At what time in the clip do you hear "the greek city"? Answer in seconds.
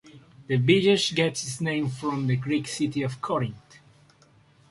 2.25-3.03